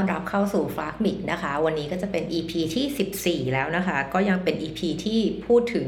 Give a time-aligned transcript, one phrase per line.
[0.00, 5.86] อนรับเข้าสู่ฟลากมิกนะคะ วันนี้ก็จะเป็น EP ที่ 14 แล้วนะคะ ก็ยังเป็น EP ที่พูดถึง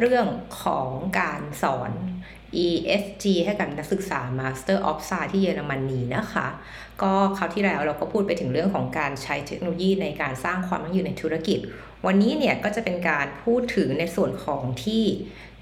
[0.00, 0.26] เรื่อง
[0.62, 0.90] ของ
[1.20, 1.90] การสอน
[2.66, 6.46] ESG ให้กับนักศึกษา Master of Science ที่เยอรมนีนะคะ
[7.02, 11.58] ก็คราวที่แล้วเราก็พูดไปถึงเรื่องของการใช้เทคโนโลยีในการสร้างความยั่งยืนในธุรกิจ
[12.06, 15.04] วันนี้เนี่ยก็จะเป็นการพูดถึงในส่วนของที่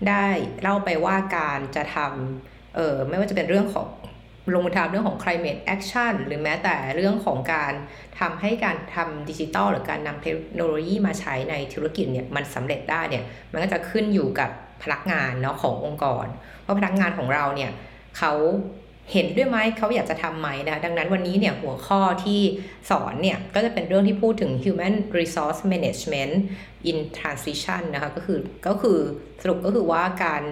[0.08, 0.26] ได้
[0.60, 3.88] เล่าไปว่าการจะทำเออไม่ว่าจะเป็นเรื่องของ
[4.54, 7.72] ลงมือทำเรื่องของ climate action หรือแม้แต่เรื่องของการ
[8.20, 14.50] ทำให้การทำดิจิตอลหรือการนำเทคโนโลยีมาใช้ในธุรกิจเนี่ยมันสำเร็จได้เนี่ยมันก็จะขึ้นอยู่กับ
[14.82, 16.26] พนักงานเนาะขององค์กร
[16.64, 17.70] ว่าพนักงานของเราเนี่ย
[18.18, 18.32] เขา
[19.12, 22.40] เห็นด้วยไหมเขาอยากจะทำไหมนะดังนั้นวันนี้เนี่ยหัวข้อที่
[22.90, 26.34] สอนเนี่ยก็จะเป็นเรื่องที่พูดถึง human resource management
[26.90, 28.98] in transition นะคะก็คือก็คือ
[29.42, 30.42] สรุปก็คือว่าการ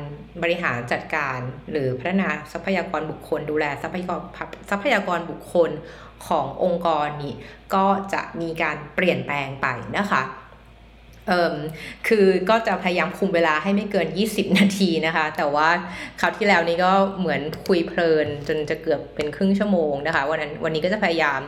[0.42, 1.38] บริหารจัดการ
[1.70, 4.20] หรือพัฒนาทรัพยากรบุคคล ดูแลทรัพยากร
[4.70, 5.70] ทรัพยากรบุคคล
[6.28, 7.34] ขององค์กรนี้
[7.74, 9.66] ก็จะมีการเปลี่ยนแปลงไป
[9.98, 10.22] นะคะ
[12.08, 15.68] คือก็จะพยายามคุมเวลาให้ไม่เกิน 20 นาทีนะคะ แต่ว่า
[16.20, 21.40] คราวที่แล้วนี้ก็เหมือนคุยเพลิน จนจะเกือบเป็นครึ่งชั่วโมงนะคะ วันนั้นวันนี้ก็จะพยายาม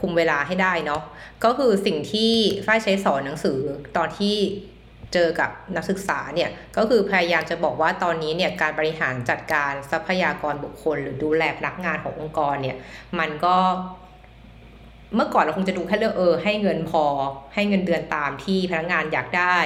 [0.00, 1.02] คุมเวลาให้ได้เนาะ
[1.44, 2.32] ก็คือสิ่งที่
[2.66, 3.58] ฝ้ายใช้สอนหนังสือ
[3.96, 4.36] ตอนที่
[5.14, 12.76] เจอกับนักศึกษาเนี่ยก็คือพยายามจะบอกว่าตอนนี้เนี่ยการบริหารจัดการทรัพยากรบุคคล หรือดูแลพนักงานขององค์กรเนี่ย
[13.18, 13.56] มันก็
[15.16, 17.04] เมื่อก่อนเราคงจะดูแค่เรื่องเออ ให้เงินพอ
[17.54, 19.58] ให้เงินเดือนตามที่พนักงานอยากได้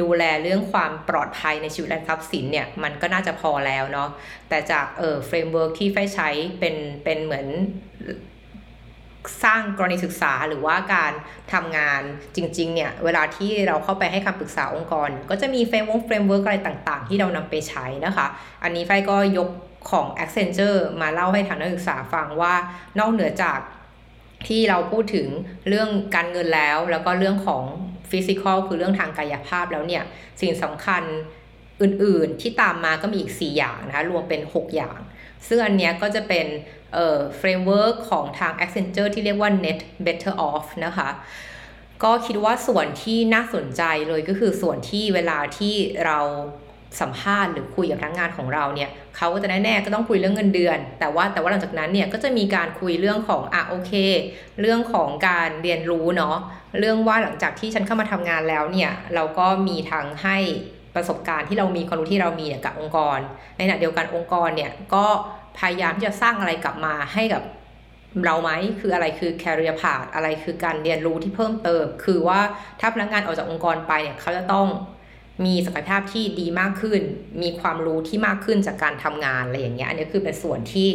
[0.00, 4.08] ดูแลเรื่องความปลอดภัยในชีวิตและทรัพย์สินเนี่ย มันก็น่าจะพอแล้วเนาะ
[4.48, 6.28] แต่จากเออ framework ที่ไฟใช้
[6.60, 7.46] เป็นเป็นเหมือน
[9.44, 11.12] สร้างกรณีศึกษาหรือว่าการ
[11.52, 12.00] ทำงาน
[12.36, 18.26] จริงๆเนี่ยเวลาที่เราเข้าไปให้คำปรึกษาองค์กร ก็จะมี framework framework อะไรต่างๆ ที่เรานำไปใช้นะคะ
[18.62, 19.48] อันนี้ไฟก็ยก
[19.90, 22.54] ของ Accenture มาเล่าให้ทางนักศึกษาฟังว่า
[22.98, 23.58] นอกเหนือจาก
[24.48, 25.28] ที่เราพูดถึง
[25.68, 27.64] เรื่องการเงินแล้ว แล้วก็เรื่องของ
[28.10, 30.02] physical คือเรื่องทางกายภาพแล้วเนี่ย
[30.40, 31.02] สิ่งสำคัญ
[31.82, 34.98] อื่นๆที่ตามมาก็มีอีก 4 อย่างนะคะ รวมเป็น 6 อย่าง
[35.46, 36.46] ซึ่งอันเนี้ยก็จะเป็น
[36.94, 41.08] เอ่อ framework ของทาง Accenture ที่เรียกว่า net better off นะคะ
[42.04, 45.74] ก็คิดว่าส่วนที่น่าสนใจเลยก็คือส่วนที่เวลาที่
[46.06, 46.18] เรา
[47.00, 53.92] สัมภาษณ์หรือคุยกับพนักงานของเราเนี่ยเขาก็จะแน่ๆก็ต้องคุยเรื่องเงินเดือน แต่ว่าแต่ว่าหลังจากนั้นเนี่ยก็จะมีการคุยเรื่องของอะโอเค
[54.60, 56.36] เรื่องของการเรียนรู้เนาะ
[56.78, 60.38] เรื่องว่าหลังจากที่ฉันเข้ามาทำงานแล้วเนี่ยเราก็มีทางให้
[60.94, 63.18] ประสบการณ์ที่เรามีความรู้ที่เรามีเนี่ยกับองค์กร
[63.56, 65.06] ในขณะเดียวกันองค์กรเนี่ยก็
[65.58, 67.42] พยายามที่จะสร้างอะไรกลับมาให้กับ
[68.24, 68.50] เราไหม
[68.80, 72.40] คืออะไรคือ career path อะไรคือการเรียนรู้ที่เพิ่มเติม คือว่า
[72.80, 74.66] ถ้าพนักงานออกจากองค์กรไปเนี่ยเขาจะต้อง
[75.44, 77.00] มีศักยภาพที่ดีมากขึ้น
[77.42, 80.88] มีความรู้ที่มากขึ้นจากการทำงานอะไรอย่างเงี้ย อันนี้คือเป็นส่วนที่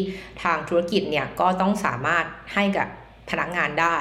[0.44, 2.88] ทางธุรกิจเนี่ยก็ต้องสามารถให้กับ
[3.30, 3.98] พนักงานได้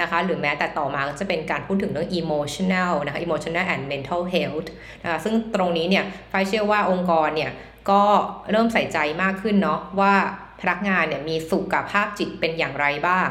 [0.00, 4.68] นะคะ หรือแม้แต่ต่อมาก็จะเป็นการพูดถึงเรื่อง emotional นะคะ emotional and mental health
[5.02, 7.52] นะคะ ซึ่งตรงนี้เนี่ยไฟเชื่อว่าองค์กรเนี่ย
[7.90, 8.02] ก็
[8.50, 10.14] เริ่มใส่ใจมากขึ้นเนาะว่า
[10.60, 13.28] พนักงานเนี่ยมีสุขภาพจิตเป็นอย่างไรบ้าง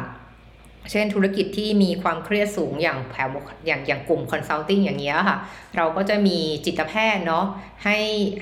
[0.92, 3.30] เช่นธุรกิจที่มีความเครียดสูงอย่างแผว
[3.68, 5.38] อย่างอย่างกลุ่มคอนซัลทิงอย่างเงี้ยค่ะ
[5.78, 7.46] เราก็จะมีจิตแพทย์เนาะ
[7.84, 7.98] ให้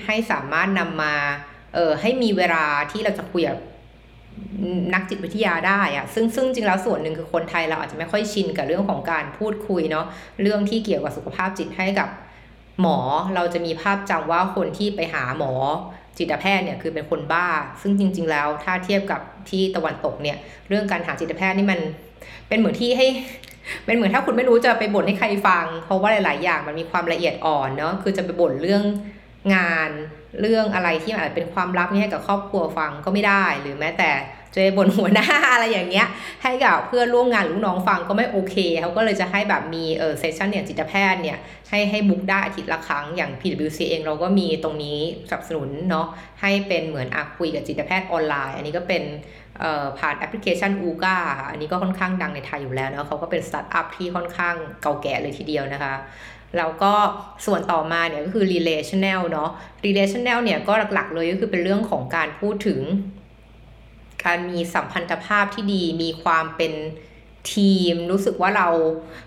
[0.06, 1.14] ให้สามารถนำมา
[1.74, 3.58] เออให้มีเวลาที่เราจะคุยกับ
[4.94, 10.06] นักจิตวิทยาได้อะซึ่งซึ่งจริงแล้วส่วนหนึ่งคือคนไทยเราอาจจะไม่ค่อยชินกับเรื่องของการพูดคุยเนาะ
[10.42, 12.08] เรื่องที่เกี่ยวกับสุขภาพจิตให้กับ
[12.80, 12.98] หมอ
[13.34, 15.52] เราจะมีภาพจำว่าคนที่ไปหาหมอ
[16.18, 17.48] จิตแพทย์เนี่ยคือเป็นคนบ้า
[17.82, 19.20] ซึ่งจริง ๆ แล้วถ้าเทียบกับ
[19.50, 20.36] ที่ตะวันตกเนี่ย
[20.68, 21.80] เรื่องการหาจิตแพทย์นี่มัน
[22.48, 23.06] เป็นเหมือนที่ให้
[23.86, 28.82] เป็นเหมือนถ้าคุณไม่รู้จะไปบ่นให้ใครฟัง เพราะว่าหลาย ๆ อย่างมันมีความละเอียดอ่อนเนาะคือจะไปบ่นเรื่อง
[29.54, 29.90] งาน
[30.40, 34.10] เรื่องอะไรที่อาจจะเป็นความลับนี่ให้กับครอบครัวฟังก็ไม่ได้ หรือแม้แต่
[34.54, 36.06] จะบนหัวหน้าอะไรอย่างเงี้ย
[36.42, 41.38] ให้กับเพื่อนร่วมงานหรือน้องฟังก็ไม่โอเคเขาก็เลยจะให้แบบมีเออ session อย่างจิตแพทย์เนี่ย
[41.68, 46.06] ให้ให้ book ได้อาทิตย์ละครั้งอย่าง PwC เองเราก็มีตรงนี้สนับสนุนเนาะ
[46.40, 49.02] ให้เป็นเหมือนอาคุยกับจิตแพทย์ออนไลน์ อันนี้ก็เป็น
[49.98, 55.94] ผ่านแอปพลิเคชัน Ooca ค่ะอันนี้ก็ค่อนข้างดังในไทยอยู่แล้วเนาะเขาก็เป็นสตาร์ทอัพที่ค่อนข้างเก่าแก่เลยทีเดียวนะคะ
[56.56, 56.92] แล้วก็
[57.46, 59.50] ส่วนต่อมาเนี่ยก็คือ relational เนาะ
[59.84, 62.80] relational เนี่ยก็หลักๆเลยก็คือเป็นเรื่องของการพูดถึง
[64.24, 66.72] การมีสัมพันธภาพที่ดี มีความเป็น
[67.54, 68.68] ทีม รู้สึกว่าเรา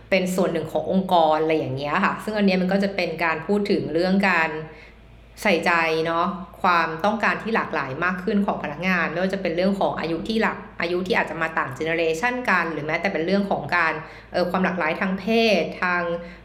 [0.09, 4.49] เป็นส่วนหนึ่งขององค์กรอะไรอย่างเงี้ยค่ะ ซึ่งอันนี้มันก็จะเป็นการพูดถึงเรื่องการ
[5.41, 5.71] ใส่ใจ
[6.05, 6.25] เนาะ
[6.61, 13.93] ความต้องการที่หลากหลายมากขึ้นของพนักงานไม่ว่าจะเป็นเรื่องของอายุที่หลักอายุที่อาจจะมาต่างเจเนอเรชันกัน หรือแม้แต่เป็นเรื่องของการ
[14.33, 15.25] เออความหลากหลายทางเพ
[15.61, 16.01] ศ ทาง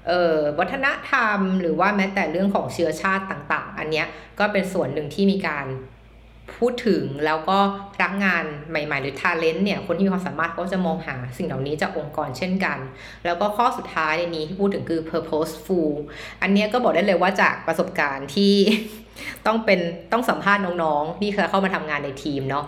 [0.06, 4.06] เออวัฒนธรรม หรือว่าแม้แต่เรื่องของเชื้อชาติต่าง ๆ อันเนี้ย
[4.38, 5.66] ก็เป็นส่วนหนึ่งที่มีการ
[6.56, 7.58] พูดถึงแล้วก็
[7.94, 12.78] พนักงานใหม่ๆ หรือทาเลนต์เนี่ยคนที่มีความสามารถก็จะมองหาสิ่งเหล่านี้จากองค์กรเช่นกัน
[13.24, 15.92] แล้วก็ข้อสุดท้ายในนี้ที่พูดถึงคือ purposeful
[16.42, 18.54] อันนี้ก็บอกได้เลยว่าจากประสบการณ์ที่
[19.46, 19.80] ต้องเป็น
[20.12, 22.66] ต้องสัมภาษณ์น้องๆที่เคยเข้ามาทำงานในทีมเนาะ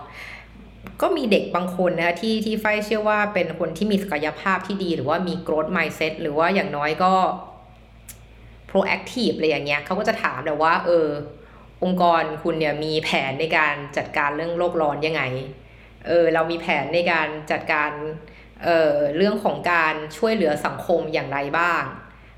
[1.01, 7.13] ก็มีเด็กบางคนนะคะที่ที่ไฟเชื่อว่าเป็นคนที่มีศักยภาพที่ดี หรือว่ามี growth mindset หรือว่าอย่างน้อยก็
[8.69, 11.07] proactive อะไรอย่างเงี้ยเขาก็จะถามแต่ว่าเออ
[11.83, 15.21] องค์กรคุณเนี่ยมีแผนในการจัดการเรื่องโลกร้อนยังไง
[16.07, 17.91] เออเรามีแผนในการจัดการ
[18.63, 21.83] เออเรื่องของการช่วยเหลือสังคมอย่างไรบ้าง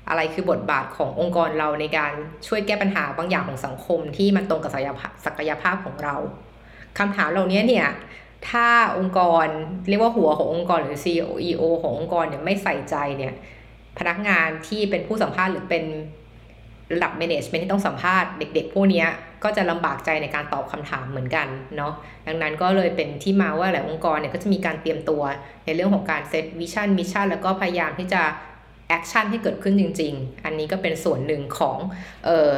[0.08, 2.12] อะไรคือบทบาทขององค์กรเราในการ
[2.46, 6.16] ช่วยแก้ปัญหาบางอย่างของสังคมที่มันตรงกับศักยภาพศักยภาพของเรา
[6.98, 7.88] คำถามเหล่านี้เนี่ย
[8.50, 8.68] ถ้า
[8.98, 9.46] องค์กร
[9.88, 13.34] เรียกว่าหัวขององค์กรหรือ CEO ขององค์กรเนี่ยไม่ใส่ใจเนี่ย
[13.98, 15.84] พนักงานที่เป็นผู้สัมภาษณ์หรือเป็น
[16.92, 19.04] ระดับ management ที่ต้องสัมภาษณ์เด็กๆ พวกนี้
[19.44, 21.46] ก็จะลำบากใจในการตอบคำถามเหมือนกัน
[21.76, 21.92] เนาะ
[22.26, 25.22] ดังนั้นก็เลยเป็นที่มาว่าหลายองค์กรเนี่ยก็จะมีการเตรียมตัว
[25.64, 28.22] ในเรื่องของการ set vision mission แล้วก็พยายามที่จะ
[28.88, 31.78] action ให้เกิดขึ้นจริง ๆ อันนี้ก็เป็นส่วนหนึ่งของ
[32.28, 32.50] เออ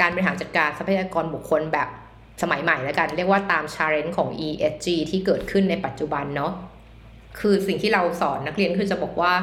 [0.00, 1.88] การบริหารจัดการทรัพยากรบุคคลแบบ
[2.42, 6.52] สมัยใหม่แล้วกัน เรียกว่าตาม challenge ของ ESG ที่เกิดขึ้นในปัจจุบันเนาะ
[7.40, 9.34] คือสิ่งที่เราสอนนักเรียนคือจะบอกว่า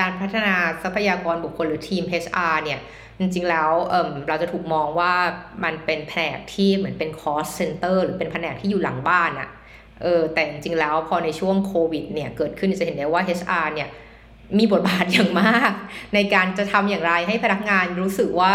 [0.00, 2.80] การพัฒนาทรัพยากรบุคคลหรือทีม HR เนี่ย
[3.18, 5.12] จริงๆแล้วเเราจะถูกมองว่า
[5.64, 9.50] มันเป็นแผนกที่เหมือนเป็น cost center หรือเป็นแผนกที่อยู่หลังบ้านอะ
[10.02, 13.88] เออแต่จริงๆแล้วพอในช่วงโควิดเนี่ยเกิดขึ้นจะเห็นได้ว่า HR เนี่ย
[14.58, 15.72] มีบทบาทอย่างมาก
[16.14, 18.54] ในการจะทำอย่างไรให้พนักงานรู้สึกว่า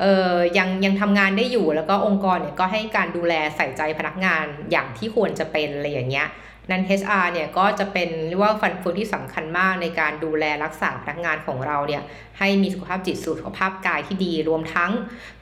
[0.00, 6.28] เออยังยังทำงานได้อยู่แล้วก็องค์กรเนี่ยก็ให้การดูแลใส่ใจพนักงานอย่างที่ควรจะเป็นอะไรอย่างเงี้ย
[6.70, 12.02] นั้น HR เนี่ยก็จะเป็นเรียกว่าฟันเฟืองที่สำคัญมากในการดูแลรักษาพนักงานของเราเนี่ย
[12.38, 14.90] ให้มีสุขภาพจิตสุขภาพกายที่ดี รวมทั้ง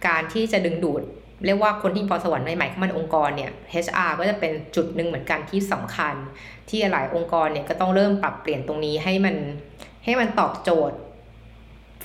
[0.06, 1.02] การที่จะดึงดูด
[1.44, 3.50] เรียกว่าคนที่พอสวรรค์ใหม่ๆเข้ามาในองค์กรเนี่ย
[3.84, 6.14] HR ก็จะเป็นจุดหนึ่งเหมือนกันที่สำคัญ
[6.68, 9.36] ที่หลายองค์กรเนี่ยก็ต้องเริ่มปรับเปลี่ยนตรงนี้ให้มัน
[10.04, 10.96] ให้มันตอบโจทย์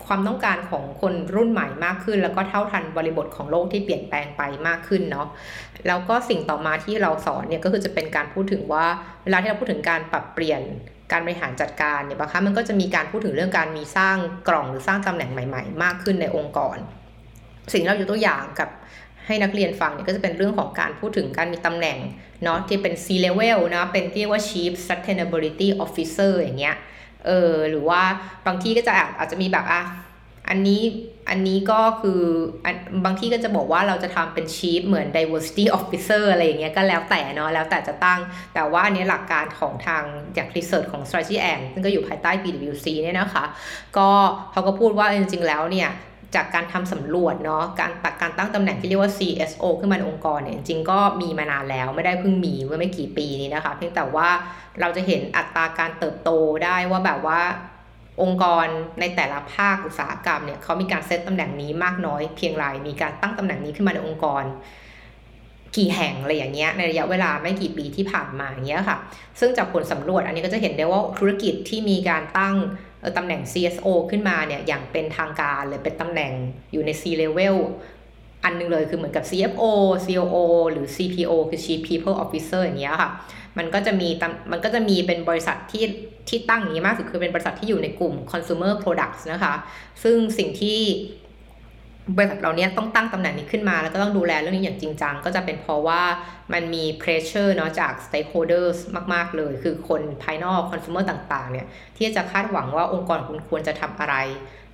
[0.06, 5.28] ความต้องการของคนรุ่นใหม่มากขึ้น แล้วก็เท่าทันบริบทของโลกที่เปลี่ยนแปลงไปมากขึ้นเนาะ
[5.88, 8.86] แล้วก็สิ่งต่อมาที่เราสอนเนี่ยก็คือจะเป็นการพูดถึงว่า
[9.24, 10.62] เวลาที่เราพูดถึงการปรับเปลี่ยน
[11.12, 14.18] การบริหารจัดการเนี่ยบางครั้งมันก็จะมีการพูดถึงเรื่องการมีสร้าง
[14.48, 16.78] กล่องหรือสร้างตำแหน่งใหม่ ๆ มากขึ้นในองค์กร
[17.74, 18.70] สิ่งเราอยู่ตัวอย่างกับ
[19.28, 21.98] ให้นักเรียนฟังเนี่ยก็จะเป็นเรื่องของการพูดถึงการมีตำแหน่ง
[22.44, 26.76] เนาะที่เป็น C level นะเป็นเรียกว่า Chief Sustainability Officer อย่างเงี้ย
[27.26, 28.02] เออหรือว่า
[28.46, 29.82] บางที่ก็จะอาจจะมีแบบอะ
[30.50, 30.82] อันนี้
[31.30, 32.22] อันนี้ก็คือ
[33.06, 38.20] บางที่ก็จะบอกว่าเราจะทำเป็นชีฟเหมือน diversity officer อะไรอย่างเงี้ยก็แล้วแต่เนาะแล้วแต่จะตั้ง
[38.54, 40.04] แต่ว่าอันนี้หลักการของทาง
[40.38, 43.46] จาก research ของ strategy and ซึ่งก็อยู่ภายใต้ PwC เนี่ยนะคะ
[43.98, 44.10] ก็
[44.52, 45.90] เขาก็พูดว่าจริงๆแล้วเนี่ย
[46.36, 54.30] จากการทำสำรวจเนาะการตักการตั้งตำแหน่งที่เรียกว่า CSO ขึ้นมาในองค์กรเนี่ยจริงก็มีมานานแล้วไม่ได้เพิ่งมีเมื่อไม่กี่ปีนี้นะคะเพียงแต่ว่า
[54.82, 56.30] เราจะเห็นอัตราการเติบโต
[56.64, 57.42] ได้ว่าแบบว่า
[58.22, 58.68] องค์กร
[59.00, 64.44] ในแต่ละภาคอุตสาหกรรมเนี่ยเขามีการเซตตำแหน่งนี้มากน้อยเพียงไรมีการตั้งตำแหน่งนี้ขึ้นมาในองค์กร
[65.78, 68.98] กี่แห่งอะไรอย่างเงี้ยในระยะเวลาไม่กี่ปีที่ผ่านมาอย่างเงี้ยค่ะ
[69.40, 72.56] ซึ่งจากผลสำรวจอันนี้ก็จะเห็นได้ว่าธุรกิจที่มีการตั้ง
[73.18, 76.32] ตำแหน่ง CSO ขึ้นมาเนี่ยอย่างเป็นทางการเลยเป็นตำแหน่ง
[76.72, 77.56] อยู่ใน C level
[78.44, 79.64] อันนึงเลยคือเหมือนกับ CFO
[80.06, 80.38] COO
[80.72, 83.12] หรือ CPO คือ Chief People Officer อย่างเงี้ยค่ะ
[83.58, 84.10] มันก็จะมี
[84.52, 85.86] มันก็จะมีเป็นบริษัทที่
[86.30, 89.54] ที่ตั้งอย่างนี้มากสุดคือเป็นบริษัทที่อยู่ในกลุ่ม consumer products นะคะ
[90.04, 90.80] ซึ่งสิ่งที่
[92.16, 96.02] บริษัทเราเนี้ยต้องตั้งตำแหน่งนี้ขึ้นมา แล้วก็ต้องดูแลเรื่องนี้อย่างจริงจัง ก็จะเป็นเพราะว่า
[96.54, 98.78] มันมี pressure เนาะจาก stakeholders
[99.14, 101.68] มาก ๆ เลย คือคนภายนอก consumer ต่าง ๆ เนี่ย
[101.98, 104.16] ที่จะคาดหวังว่าองค์กรคุณควรจะทำอะไร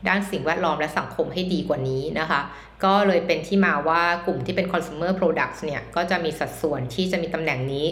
[0.07, 2.41] ด้านสิ่งแวดล้อมและสังคมให้ดีกว่านี้นะคะ
[2.83, 7.85] ก็เลยเป็นที่มาว่ากลุ่มที่เป็น consumer products เนี่ย ก็จะมีสัดส่วนที่จะมีตำแหน่งนี้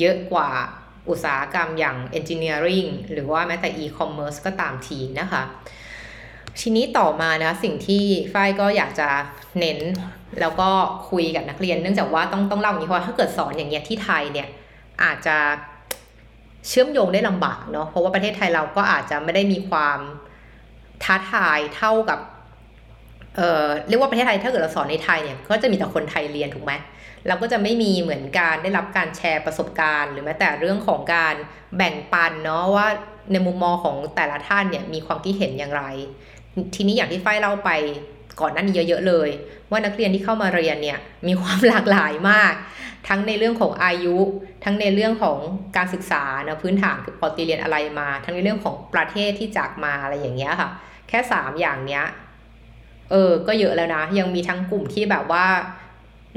[0.00, 0.50] เยอะกว่า
[1.08, 5.42] อุตสาหกรรมอย่าง engineering หรือว่าแม้แต่ e-commerce ก็ตามทีนะคะ
[6.60, 9.08] ทีนี้ต่อมานะสิ่งที่ฝ้ายก็อยากจะ
[9.60, 9.78] เน้น
[10.40, 10.70] แล้วก็
[11.10, 14.48] คุยกับนักเรียน เนื่องจากว่าต้องต้องเล่าอย่างนี้เพราะถ้าเกิดสอนอย่างเงี้ยที่ไทยเนี่ย
[15.02, 15.36] อาจจะ
[16.68, 19.98] เชื่อมโยงได้ลำบากเนาะเพราะว่าประเทศไทยเราก็อาจจะไม่ได้มีความ
[21.04, 22.18] ท้าทายเท่ากับ
[23.36, 26.72] เอ่อเรียกว่าประเทศไทยถ้าเกิดเราสอนในไทยเนี่ยก็จะมีแต่คนไทยเรียนถูกไหม
[27.26, 31.34] เราก็จะไม่มีเหมือนการได้รับการแชร์ประสบการณ์ หรือแม้แต่เรื่องของการ
[31.76, 32.86] แบ่งปันเนาะว่า
[33.32, 35.84] ในมุมมองของแต่ละท่านเนี่ยมีความคิดเห็นอย่างไร
[36.74, 37.70] ทีนี้อย่างที่ฝ้ายเล่าไป
[38.40, 39.28] ก่อนหน้านี้เยอะ ๆ เลย
[39.70, 42.54] ว่านักเรียนที่เข้ามาเรียนเนี่ยมีความหลากหลายมาก
[43.08, 44.16] ทั้งในเรื่องของอายุ
[44.64, 45.38] ทั้งในเรื่องของ
[45.76, 50.70] การศึกษาเนะพื้นฐานคือปอตีเรียนอะไรมา ทั้งในเรื่องของประเทศที่จากมาอะไรอย่างเงี้ยค่ะ
[51.08, 52.04] แค่สามอย่างเนี้ย
[53.10, 55.46] เออก็เยอะแล้วนะ ยังมีทั้งกลุ่มที่แบบว่า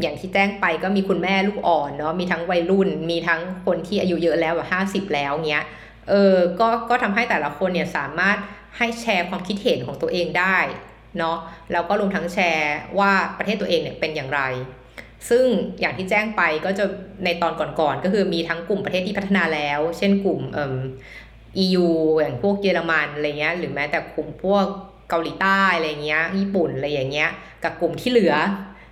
[0.02, 5.66] อย่างที่แจ้งไปก็มีคุณแม่ลูกอ่อนเนาะมีทั้งวัยรุ่น มีทั้งคนที่อายุเยอะแล้วแบบห้าสิบแล้วเงี้ย
[6.10, 8.38] เออก็ก็ทำให้แต่ละคนเนี่ยสามารถ
[8.78, 10.58] ให้แชร์ความคิดเห็นของตัวเองได้
[11.18, 11.38] เนาะ
[11.72, 14.42] แล้วก็รวมทั้งแชร์ว่าประเทศตัวเองเนี่ยเป็นอย่างไร
[15.30, 15.46] ซึ่ง
[15.80, 16.86] อย่างที่แจ้งไปก็จะ
[17.26, 20.76] ในตอนก่อนๆก็คือมีทั้งกลุ่มประเทศที่พัฒนาแล้ว เช่นกลุ่มเอ่อ
[21.66, 21.88] EU
[22.20, 24.66] อย่างพวกเยอรมันอะไรเงี้ยหรือแม้แต่กลุ่มพวก
[25.10, 27.30] เกาหลีใต้อะไรเงี้ยญี่ปุ่นอะไรอย่างเงี้ย
[27.64, 28.36] กับกลุ่มที่เหลือ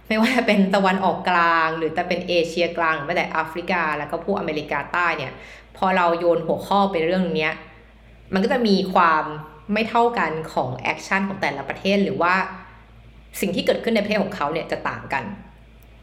[0.07, 5.31] ไม่ว่าจะเป็นตะวันออกกลาง หรือจะเป็นเอเชียกลางหรือแม้แต่แอฟริกา แล้วก็พวกอเมริกาใต้เนี่ย
[5.77, 7.53] พอเราโยนหัวข้อไปเรื่องเนี้ย
[8.33, 9.23] มันก็จะมีความ
[9.73, 12.33] ไม่เท่ากันของ action ของแต่ละประเทศหรือว่า
[13.41, 15.23] สิ่งที่เกิดขึ้นในประเทศของเขาเนี่ยจะต่างกัน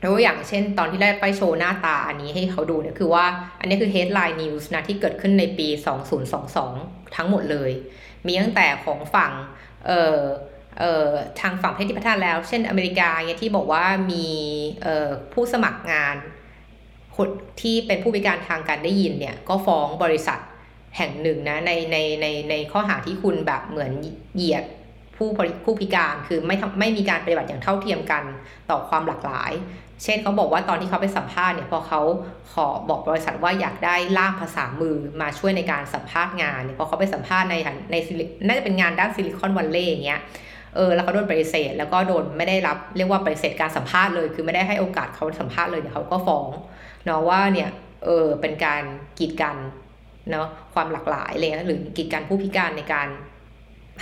[0.00, 3.25] แล้วอย่างเช่น ตอนที่แรกไปโชว์หน้าตาอันนี้ให้เขาดูเนี่ยคือว่า
[3.61, 5.69] อันนี้คือ headline news นะที่เกิดขึ้นในปี
[6.62, 7.71] 2022 ทั้งหมดเลย
[8.26, 9.33] มีตั้งแต่ของฝั่ง
[9.87, 10.21] เอ่อ
[10.78, 11.09] เอ่อ
[11.40, 14.26] ทางฝั่งประเทศที่พัฒนาแล้ว เช่นอเมริกาเนี่ยที่บอกว่ามี
[14.83, 16.16] เอ่อผู้สมัครงาน
[17.16, 17.28] คน
[17.61, 20.38] ที่เป็นผู้พิการทางการได้ยินเนี่ยก็ฟ้องบริษัท
[20.97, 23.93] แห่งหนึ่งนะในในในในข้อหาที่คุณแบบเหมือน
[24.37, 24.65] เหยียด
[25.17, 25.29] ผู้
[25.65, 28.25] ผู้พิการคือไม่ไม่มีการปฏิบัติอย่างเท่าเทียมกัน
[28.71, 29.53] ต่อความหลากหลาย
[30.03, 32.01] เช่นเขาบอกว่าตอนที่เขาไปสัมภาษณ์เนี่ยพอเขา
[32.53, 37.55] ขอบอกบริษัทว่าอยากได้ล่ามภาษามือมาช่วยในการสัมภาษณ์งานเนี่ยพอเขาไปสัมภาษณ์ใน
[37.91, 37.97] ใน
[38.47, 40.21] น่าจะเป็นงานด้านซิลิคอนวัลเลย์อย่างเงี้ย
[40.75, 46.49] เออแล้วเขาโดนปฏิเสธ แล้วก็โดนไม่ได้รับเรียกว่าปฏิเสธการสัมภาษณ์เลย คือไม่ได้ให้โอกาสเขาสัมภาษณ์เลยเนี่ยเขาก็ฟ้อง
[47.05, 47.71] เนาะว่าเนี่ย
[48.05, 48.83] เออเป็นการ
[49.19, 49.57] กีดกัน
[50.31, 53.09] เนาะความหลากหลายเลยหรือกีดกันผู้พิการในการ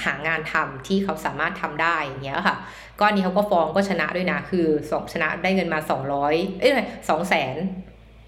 [0.04, 2.56] หางานทำที่เขาสามารถทำได้อย่างเงี้ยค่ะ
[2.98, 5.80] ก็อันนี้เขาก็ฟ้องก็ชนะด้วยนะ คือสองชนะได้เงินมา
[6.20, 6.72] 200 เอ้ย
[7.08, 7.56] สองแสน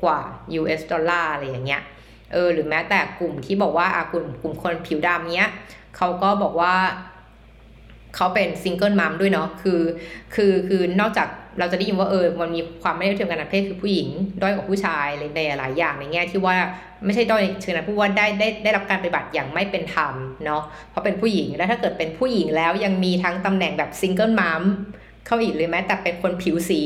[0.03, 0.21] กว่า
[0.61, 1.83] US ดอลลาร์อะไรอย่างเงี้ย
[2.33, 5.51] เออหรือแม้แต่กลุ่มที่บอกว่าอากลุ่มกลุ่มคนผิวดำเนี้ย
[5.97, 6.75] เขาก็บอกว่า
[8.17, 9.81] เขาเป็นซิงเกิลมัมด้วยเนาะคือ
[10.35, 11.29] คือคือนอกจาก
[11.59, 14.09] เราจะได้ยินว่าเออมันมีความไม่ได้เทียมกันทางเพศคือผู้หญิง
[14.43, 15.07] ด้อยกว่าผู้ชาย
[15.37, 16.57] ในหลายอย่างในแง่ที่ว่า
[17.05, 24.63] ไม่ใช่ด้อยเชิงนะพูดว่าได้ได้ได้รับการปฏิบัติอย่างไม่เป็นธรรมเนาะเพราะเป็นผู้หญิงแล้วถ้าเกิดเป็นผู้หญิงแล้วยังมีทั้งตำแหน่งแบบ single mum
[25.27, 26.83] เข้าอีกเลยแม้แต่เป็นคนผิวสี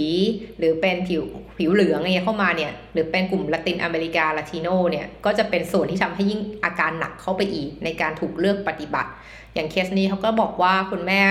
[0.59, 1.23] หรือเป็นผิว
[1.59, 9.11] ผิวเหลืองอะไรเข้ามาเนี่ย หรือเป็นกลุ่มละตินอเมริกาลาติโนเนี่ยก็จะเป็นส่วนที่ทำให้ยิ่งอาการหนักเข้าไปอีกในการถูกเลือกปฏิบัติ
[9.55, 11.23] อย่างเคสนี้เขาก็บอกว่าคุณแม่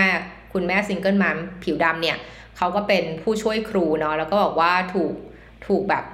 [0.54, 2.18] คุณแม่ single mum ผิวดำเนี่ย
[2.58, 5.14] เขาก็เป็นผู้ช่วยครูเนาะแล้วก็บอกว่าถูก
[5.68, 6.06] ถูกแบบ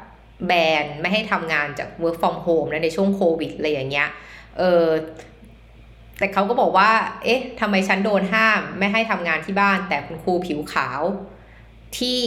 [0.48, 0.52] แบ
[0.84, 4.10] นไม่ให้ทำงานจาก work from home ในช่วงโควิดอะไรอย่างเงี้ย
[4.58, 4.88] เออ
[6.20, 6.92] แต่เขาก็บอกว่า
[7.24, 11.02] เอ๊ะทำไมฉันโดนห้ามไม่ให้ทำงานที่บ้าน แต่คุณครูผิวขาว
[11.98, 12.20] ที่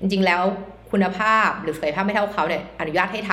[0.00, 0.42] จริงแล้ว
[0.90, 3.32] คุณภาพหรือศักยภาพไม่เท่าเขาเนี่ยอนุญาตให้ท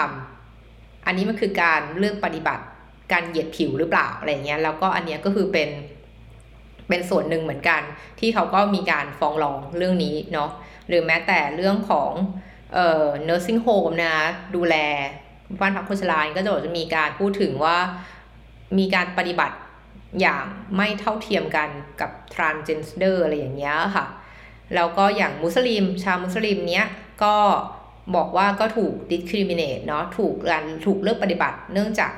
[0.53, 2.63] ำอันนี้มันคือการเลือกปฏิบัติ
[3.11, 5.69] การเหยียดผิวหรือเปล่าอะไรเงี้ยแล้วก็อันเนี้ยก็คือเป็น
[6.89, 7.81] เป็นส่วนหนึ่งเหมือนกัน
[8.19, 10.49] ที่เขาก็มีการฟ้องร้องเรื่องนี้เนาะ
[10.87, 12.11] หรือแม้แต่เรื่องของ
[12.73, 14.15] เอ่อ nursing home นะ
[14.55, 14.75] ดูแล
[15.59, 17.77] บ้านพักคนชราก็จะจะมีการพูดถึงว่า
[18.77, 19.55] มีการปฏิบัติ
[20.21, 21.69] อย่างไม่เท่าเทียมกัน
[22.01, 24.05] กับ transgender อะไรอย่างเงี้ยค่ะ
[24.75, 26.85] แล้วก็อย่างมุสลิม ชาวมุสลิมเนี้ย
[27.23, 27.35] ก็
[28.15, 32.13] บอกว่าก็ถูก discriminate เนาะถูกการถูกเลิกปฏิบัติเนื่องจาก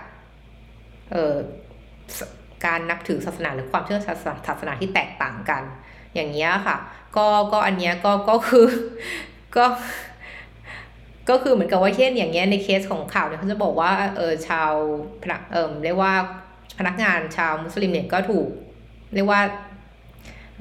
[1.12, 1.36] เอ่อ
[2.66, 4.00] การนับถือศาสนาหรือความเชื่อ
[4.48, 5.64] ศาสนาที่แตกต่างกัน
[6.16, 6.78] อย่างเงี้ยค่ะ
[7.18, 8.66] ก็ก็อันเนี้ยก็ก็คือ
[9.58, 9.66] ก็
[11.30, 14.72] ก็คือเหมือนกับว่าเช่นอย่างเงี้ยในเคสของข่าวเนี่ยเขาจะบอกว่าเออชาว
[15.22, 16.14] พนักเออเรียกว่า
[16.80, 18.48] พนักงานชาวมุสลิมเนี่ยก็ถูก
[19.14, 19.42] เรียกว่า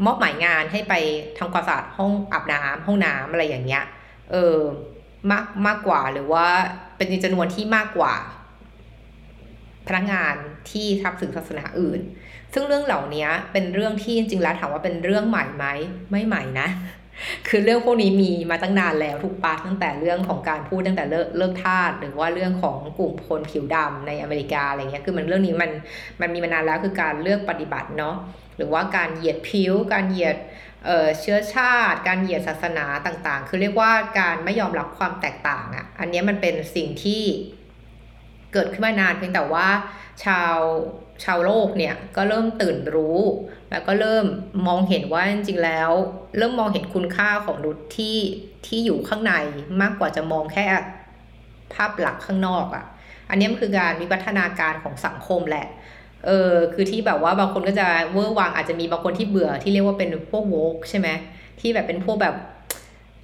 [0.05, 0.95] มอบหมายงานให้ไป
[1.39, 3.85] ทำความสะอาดห้องอาบน้ำห้องน้ำอะไรอย่างเงี้ย
[4.31, 4.57] เออ
[5.31, 6.47] มากมากกว่าหรือว่า
[6.97, 8.15] เป็นจำนวนที่มากกว่า
[9.89, 10.35] พนักงาน
[10.71, 12.01] ที่ทับถึงศาสนาอื่น
[12.53, 15.67] ซึ่งเรื่องเหล่านี้เป็นเรื่องที่จริงๆแล้วถามว่าเป็นเรื่องใหม่ไหม
[16.11, 16.69] ไม่ใหม่นะ
[17.49, 25.71] คือเรื่องพวกนี้มีมาตั้งนานแล้วถูกปะตั้งแต่เรื่องของการพูดตั้งแต่เลิกเลิกทาสหรือว่าเรื่องของกลุ่มคนผิวดำในอเมริกาอะไรเงี้ยคือมันเรื่องนี้มัน
[26.21, 28.17] มันมีมานานแล้วคือการเลือกปฏิบัติเนาะ
[28.57, 30.37] หรือว่าการเหยียดผิว การเหยียด
[30.85, 37.23] เเชื้อชาติ การเหยียดศาสนาต่างๆ คือเรียกว่าการไม่ยอมรับความแตกต่างอะ่ะ อันนี้มันเป็นสิ่งที่
[38.53, 39.69] เกิดขึ้นมานานเพียงแต่ว่า
[40.25, 40.57] ชาว
[41.25, 43.19] ชาวโลกเนี่ยก็เริ่มตื่นรู้
[43.71, 44.25] แล้วก็เริ่ม
[44.67, 45.91] มองเห็นว่าจริงๆแล้ว
[46.37, 48.17] เริ่มมองเห็นคุณค่าของนุษที่
[48.67, 49.33] ที่อยู่ข้างใน
[49.83, 50.67] มากกว่าจะมองแค่
[51.75, 52.85] ภาพหลักข้างนอกอะ่ะ
[53.31, 55.67] อันนี้มันคือการวิวัฒนาการของสังคมแหละ
[56.27, 61.09] เออคือที่แบบว่าบางคนก็จะเวอร์วังอาจจะมีบางคนที่เบื่อที่เรียกว่าเป็นพวกโวกใช่ไหม
[61.61, 62.35] ที่แบบเป็นพวกแบบ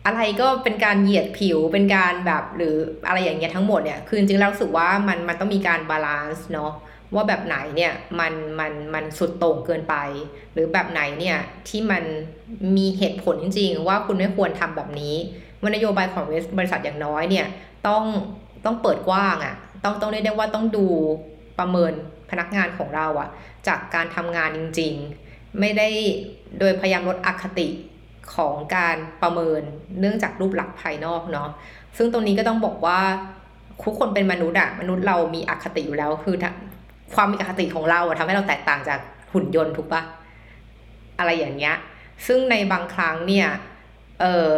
[0.06, 2.74] อะไรก็เป็นการเหยียดผิวเป็นการแบบหรือ
[3.06, 6.72] อะไรอย่างเงี้ยทั้งหมดเนี่ยคือจริงๆแล้วรู้สึกว่ามันมันต้องมีการ balance เนาะ
[7.14, 9.94] ว่าแบบไหนเนี่ยมันมันมันสุดโต่งเกินไป
[10.52, 12.04] หรือแบบไหนเนี่ยที่มัน
[12.76, 15.14] มีเหตุผลจริงๆ ว่าคุณไม่ควรทำแบบนี้
[15.60, 16.24] ว่านโยบายของ
[16.58, 17.46] บริษัทอย่างน้อยเนี่ย
[17.88, 18.04] ต้อง
[18.64, 20.86] ต้องเปิดกว้างอะ่ะต้องต้องเรียกได้ว่าต้องดู
[21.58, 21.92] ประเมิน
[22.30, 23.28] พนักงานของเราอะ่ะ
[23.66, 24.94] จากการทำงานจริง
[25.26, 25.88] ๆ ไม่ได้
[26.58, 27.68] โดยพยายามลดอคติ
[28.34, 29.62] ของการประเมิน
[30.00, 31.48] เนื่องจากรูปลักษณ์ภายนอกเนาะ
[31.96, 33.00] ซึ่งตรงนี้ก็ต้องบอกว่า
[33.84, 36.36] ทุกคนเป็นมนุษย์อะมนุษย์เรามีอคติอยู่แล้ว คือ
[37.14, 38.98] ความมีอคติของเราทำให้เราแตกต่างจาก
[39.32, 40.02] หุ่นยนต์ถูกปะ
[41.18, 41.76] อะไรอย่างเงี้ย
[42.26, 43.46] ซึ่งในบางครั้งเนี่ย
[44.20, 44.54] เออ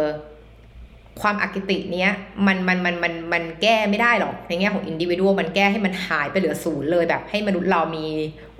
[1.21, 2.09] ความอคติเนี้ย
[2.47, 8.05] มันมันมันมันมันแก้ไม่ได้หรอกในแง่ของ individual มันแก้ให้มันหายไปเหลือศูนย์เลยแบบให้มนุษย์เรามี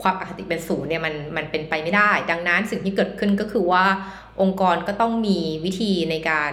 [0.02, 3.84] ความอคติเป็นศูนย์เนี่ยมันมันเป็นไปไม่ได้ ดังนั้นสิ่งที่เกิดขึ้นก็คือว่า
[4.42, 6.52] องค์กรก็ต้องมีวิธีในการ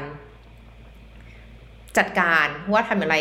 [1.98, 3.16] จัดการว่าทำอะไร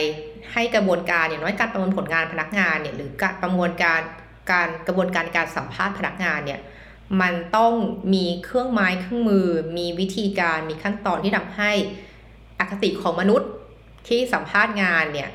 [0.54, 4.02] ให้กระบวนการอย่างน้อยการประเมินผลงานพนักงานเนี่ยหรือการประมวลการ
[4.52, 6.60] การกระบวนการการสัมภาษณ์พนักงานเนี่ย
[7.22, 7.74] มันต้อง
[8.14, 11.72] มีเครื่องไม้เครื่องมือ มีวิธีการมีขั้นตอนที่ทำให้
[12.60, 13.50] อคติของมนุษย์
[14.08, 15.30] ที่สัมภาษณ์งานเนี่ย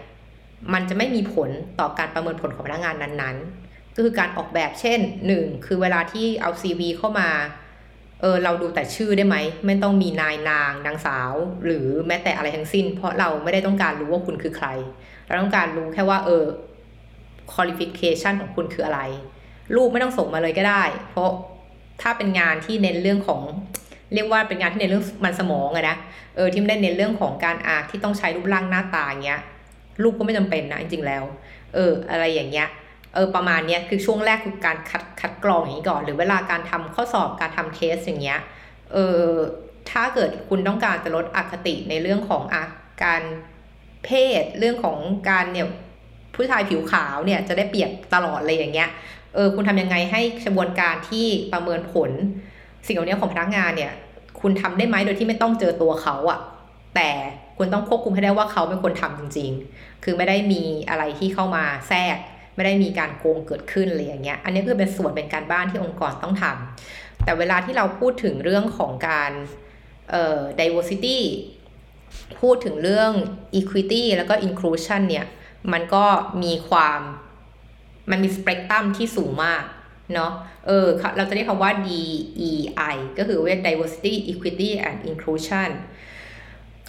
[0.73, 7.31] มันจะไม่มีผลต่อการประเมินผลของพนักงานนั้นๆ ก็คือการออกแบบเช่นหนึ่งคือเวลาที่เอา CV เข้ามา
[8.21, 11.33] เออเราดูแต่ชื่อได้ไหม ไม่ต้องมีนายนางนางสาว
[11.65, 14.69] หรือแม้แต่อะไรทั้งสิ้น เพราะเราไม่ได้ต้องการรู้ว่าคุณคือใคร
[15.27, 16.45] เราต้องการรู้แค่ว่าเออ
[17.53, 19.01] qualification ของคุณคืออะไร
[19.75, 21.31] รูปไม่ต้องส่งมาเลยก็ได้ เพราะ
[22.03, 23.43] ถ้าเป็นงานที่เน้นเรื่องของ
[24.15, 25.97] เรียกว่าเป็นงานที่เน้นเรื่องมันสมองอะนะ
[26.37, 29.41] เออที่ไม่ได้เน้นเรื่องของการอาที่ต้องใช้รูปร่างหน้าตาอย่างเงี้ย
[30.03, 31.25] รูปก็ไม่จำเป็นนะจริงๆแล้ว
[31.75, 32.69] เออ อะไรอย่างเงี้ย
[33.19, 38.41] เออประมาณนี้คือช่วงแรกคือการคัดคัดกรองอย่างนี้ก่อน หรือเวลาการทำข้อสอบการทำเทสอย่างเงี้ย
[38.93, 39.27] เออ
[39.91, 42.63] ถ้าเกิดคุณต้องการจะลดอคติในเรื่องของอา
[43.03, 43.23] การ
[44.05, 44.11] เพ
[44.43, 44.99] ศเรื่องของ
[45.31, 45.69] การเนี่ย
[46.35, 48.89] ผู้ชายผิวขาวเนี่ยจะได้เปรียบตลอดเลยอย่างเงี้ย
[49.35, 52.11] เออคุณทำยังไงให้กระบวนการที่ประเมินผล
[52.87, 53.93] สิ่งเหล่านี้ของพนักงานเนี่ย
[54.41, 56.41] คุณทำได้ไหมโดยที่ไม่ต้องเจอตัวเขาอะ
[56.97, 57.11] แต่
[57.59, 62.17] คุณต้องควบคุมให้ได้ว่าเขาเป็นคนทำจริง ๆ คือไม่ได้มีอะไรที่เข้ามาแทรก
[62.59, 69.33] ไม่ได้มีการโกงเกิดขึ้นอะไรอย่างเงี้ยอันนี้คือเป็นส่วนเป็นการบ้านที่องค์กรต้องทำแต่เวลาที่เราพูดถึงเรื่องของการ
[70.11, 71.19] เอ่อ diversity
[72.41, 73.13] พูดถึงเรื่อง
[73.61, 75.27] equity แล้วก็ inclusion เนี่ย
[75.73, 76.05] มันก็
[76.43, 77.01] มีความ
[78.11, 79.65] มันมีสเปกตรัมที่สูงมาก
[80.15, 80.33] เนาะ
[80.67, 85.71] เออ เราจะเรียกคำว่า DEI ก็คือว่า diversity equity and inclusion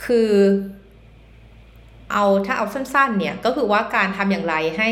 [0.05, 0.31] คือ
[2.11, 4.91] เอาถ้าเอาสั้นๆ เนี่ย ก็คือว่าการทำอย่างไรให้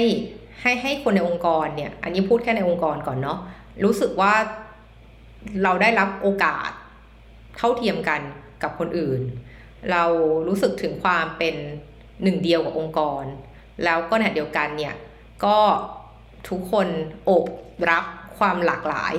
[0.62, 3.40] ให้ให้คนในองค์กรเนี่ย อันนี้พูดแค่ในองค์กรก่อนเนาะ
[3.84, 4.34] รู้สึกว่า
[5.64, 6.70] เราได้รับโอกาส
[7.58, 8.22] เท่าเทียมกัน
[8.64, 9.22] กับคนอื่น
[9.92, 10.04] เรา
[10.48, 11.56] รู้สึกถึงความเป็น
[12.24, 13.24] หนึ่งเดียวกับองค์กร
[13.84, 14.96] แล้วก็ในเดียวกันเนี่ย
[15.46, 15.58] ก็
[16.50, 16.88] ทุกคน
[17.26, 17.46] โอบ
[17.90, 18.04] รับ
[18.38, 19.14] ความหลากหลาย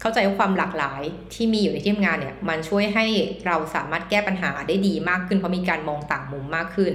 [0.00, 1.02] เข้าใจว่าความหลากหลาย
[1.34, 3.06] ที่มีอยู่ในที่ทำงานเนี่ยมันช่วยให้
[3.46, 6.92] เราสามารถแก้ปัญหาได้ดีมากขึ้นเพราะมีการมองต่างมุมมากขึ้น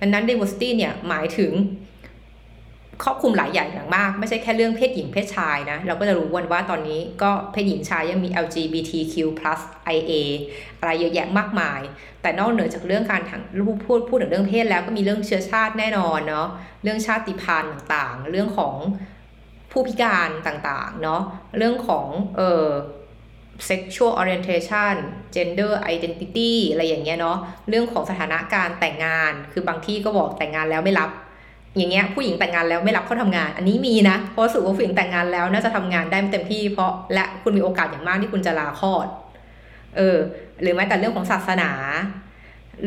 [0.00, 1.52] ดังนั้น diversity เนี่ยหมายถึง
[3.04, 9.14] ครอบคลุมหลายอย่างอย่างมาก ไม่ใช่แค่เรื่องเพศหญิงเพศชายนะ เราก็จะรู้วันว่าตอนนี้ก็เพศหญิงชายยังมี LGBTQ+
[9.96, 10.12] IA
[10.78, 11.80] อะไรเยอะแยะมากมาย
[12.22, 16.48] แต่นอกเหนือจากเรื่องการทางพูดพูดพูดถึงเรื่องเพศแล้วก็มีเรื่องเชื้อชาติแน่นอนเนาะ
[16.82, 18.74] เรื่องชาติพันธุ์ต่างๆ เรื่องของ
[19.72, 21.22] ผู้พิการต่างๆเนาะ
[21.58, 22.68] เรื่องของเอ่อ
[23.70, 24.94] sexual orientation
[25.34, 27.38] gender identity อะไรอย่างเงี้ยเนาะ
[27.68, 31.10] เรื่องของสถานะการแต่งงาน คือบางที่ก็บอกแต่งงานแล้วไม่รับ
[31.76, 39.06] อย่างเงี้ยผู้หญิงแต่งงานแล้วไม่รับเข้าทำงาน อันนี้มีนะ เพราะสูว่าผู้หญิงแต่งงานแล้วน่าจะทำงานได้เต็มที่เพราะและคุณมีโอกาสอย่างมากที่คุณจะลาคลอด
[39.96, 40.18] เออ
[40.60, 41.70] หรือแม้แต่เรื่องของศาสนา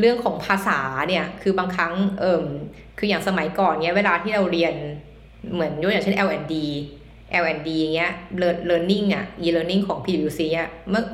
[0.00, 2.44] เรื่องของภาษาเนี่ย คือบางครั้งเอิม
[2.98, 4.74] คืออย่างสมัยก่อนเนี้ยเวลาที่เราเรียน
[5.52, 6.54] เหมือนยกอย่างเช่น L&D
[7.42, 8.12] L&D เงี้ย
[8.70, 11.04] learning อะ e-learning ของ PwC อะเมื่อ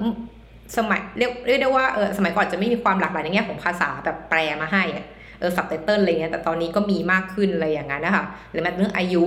[0.76, 5.06] สมัยเรียกเรียกได้ว่าเออสมัยก่อนจะไม่มีความหลากหลายในแง่ของภาษาแบบแปลมาให้อะ
[5.42, 9.24] เออสับไตเติลอะไรเงี้ยแต่ตอนนี้ก็มีมากขึ้นอะไรอย่างนั้นนะคะหรือแม้เรื่องอายุ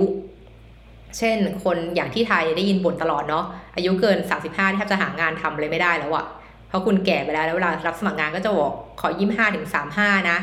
[1.18, 3.44] เช่น คนอย่างที่ไทยได้ยินบ่นตลอดเนาะ
[3.76, 6.26] อายุเกิน 35แทบจะหางานทำเลยไม่ได้แล้วอะ
[6.68, 10.38] เพราะคุณแก่ไปแล้วแล้วเวลารับสมัครงานก็จะบอกขอยี่ห้าถึงสามห้านะ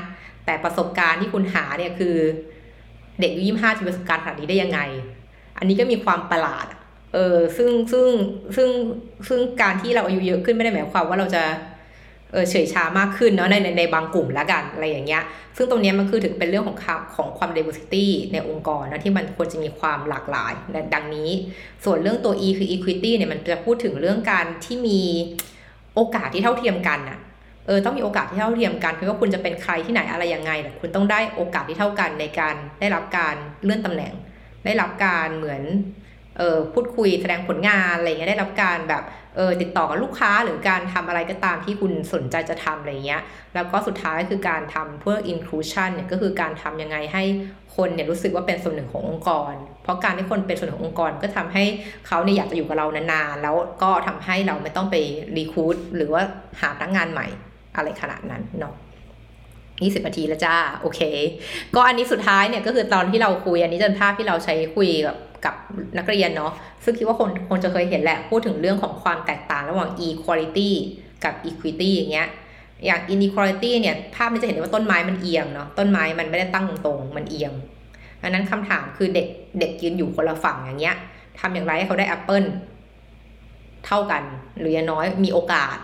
[0.46, 2.16] แต่ประสบการณ์ที่คุณหาเนี่ยคือ
[3.20, 4.80] เด็กอายุยี่ห้าจะประสบการณ์ขนาดนี้ได้ยังไง
[5.58, 6.68] อันนี้ก็มีความประหลาด
[7.14, 8.10] เออซึ่งซึ่ง
[8.56, 8.70] ซึ่ง
[9.28, 11.44] ซึ่งการที่เราอายุเยอะขึ้นไม่ได้หมายความว่าเราจะ
[12.34, 15.24] เออเฉยชามากขึ้นเนาะในในในบางกลุ่มแล้วกันอะไรอย่างเงี้ย
[15.58, 16.78] ซึ่งตรงนี้มันคือถึงเป็นเรื่องของ
[17.16, 20.54] ของความ diversity ในองค์กรนะที่มันควรจะมีความหลากหลาย
[20.94, 21.30] ดังนี้
[21.86, 25.02] ส่วนเรื่องตัว E คือ equity เนี่ยมันจะพูดถึงเรื่องการที่มี
[25.96, 27.20] โอกาสที่เท่าเทียมกันอะ
[27.68, 34.14] เออต้องมีโอกาสที่เท่าเทียมกันคือว่าคุณจะเป็นใครที่ไหนอะไรยังไงแต่คุณต้องได้โอกาสที่เท่ากันในการได้รับการเลื่อนตำแหน่ง
[34.66, 35.64] ได้รับการเหมือน
[36.38, 39.04] เออพูดคุยแสดงผลงานอะไรเงี้ยได้รับการแบบ
[39.36, 43.22] เออติดต่อกับลูกค้าหรือการทำอะไรก็ตามที่คุณสนใจจะทำอะไรเงี้ย
[43.54, 47.24] แล้วก็สุดท้ายคือการทำเพื่อ inclusion เนี่ยก็คือการทำยังไงให้
[47.76, 51.64] คนเนี่ยรู้สึกว่าเป็นส่วนหนึ่งขององค์กร เพราะการที่คนเป็นส่วนหนึ่งขององค์กรก็ทำให้
[52.08, 54.96] เขาเนี่ยอยากจะอยู่กับเรานานๆแล้วก็ทำให้เราไม่ต้องไป
[55.38, 56.22] รีคูดหรือว่า
[56.62, 57.28] หาพนักงานใหม่
[57.76, 58.74] อะไรขนาดนั้นเนาะ
[59.60, 61.02] 20นาทีแล้วจ้า โอเค
[61.76, 65.56] ก็อันนี้สุดท้ายเนี่ยก็คือตอนที่เราคุยอันนี้จะเป็นภาพที่เราใช้คุยกับ กับ
[65.98, 66.52] นักเรียนเนาะ
[66.84, 70.70] ซึ่งคิดว่าคนคนจะเคยเห็นแหละ พูดถึงเรื่องของความแตกต่างระหว่าง equality
[71.24, 72.30] กับ equity อย่างเงี้ย
[72.86, 77.54] อย่าง inequality เนี่ยภาพนี้จะเห็นได้ว่าต้นไม้มันเอียงเนาะต้นไม้มันไม่ได้ตั้งตรงๆมันเอียง
[78.22, 79.28] อันนั้นคำถามคือเด็ก
[79.60, 80.98] เด็กยืนอยู่คนละฝั่งอย่างเงี้ย
[81.40, 82.44] ทำอย่างไรให้เขาได้แอปเปิล
[83.86, 84.24] เท่ากัน
[84.60, 85.76] หรืออย่างน้อยมีโอกาส